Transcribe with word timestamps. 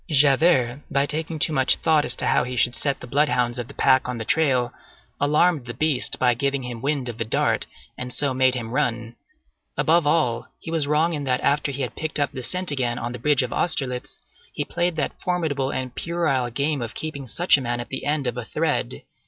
Javert, 0.09 0.81
by 0.89 1.05
taking 1.05 1.37
too 1.37 1.53
much 1.53 1.75
thought 1.75 2.05
as 2.05 2.15
to 2.15 2.25
how 2.25 2.43
he 2.43 2.55
should 2.55 2.75
set 2.75 2.99
the 3.01 3.05
bloodhounds 3.05 3.59
of 3.59 3.67
the 3.67 3.75
pack 3.75 4.09
on 4.09 4.17
the 4.17 4.25
trail, 4.25 4.73
alarmed 5.19 5.67
the 5.67 5.75
beast 5.75 6.17
by 6.17 6.33
giving 6.33 6.63
him 6.63 6.81
wind 6.81 7.07
of 7.07 7.19
the 7.19 7.23
dart, 7.23 7.67
and 7.99 8.11
so 8.11 8.33
made 8.33 8.55
him 8.55 8.71
run. 8.71 9.15
Above 9.77 10.07
all, 10.07 10.47
he 10.59 10.71
was 10.71 10.87
wrong 10.87 11.13
in 11.13 11.23
that 11.25 11.39
after 11.41 11.71
he 11.71 11.83
had 11.83 11.95
picked 11.95 12.19
up 12.19 12.31
the 12.31 12.41
scent 12.41 12.71
again 12.71 12.97
on 12.97 13.11
the 13.11 13.19
bridge 13.19 13.43
of 13.43 13.53
Austerlitz, 13.53 14.23
he 14.51 14.65
played 14.65 14.95
that 14.95 15.21
formidable 15.21 15.69
and 15.69 15.93
puerile 15.93 16.49
game 16.49 16.81
of 16.81 16.95
keeping 16.95 17.27
such 17.27 17.55
a 17.55 17.61
man 17.61 17.79
at 17.79 17.89
the 17.89 18.03
end 18.05 18.25
of 18.25 18.37
a 18.37 18.43
thread. 18.43 19.03